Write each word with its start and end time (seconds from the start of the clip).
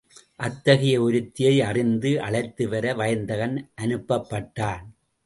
அத்தகைய 0.35 1.01
ஒருத்தியை 1.01 1.51
அறிந்து 1.61 2.21
அழைத்து 2.21 2.69
வர 2.69 2.93
வயந்தகன் 2.93 3.55
அனுப்பப்பட்டான். 3.81 4.83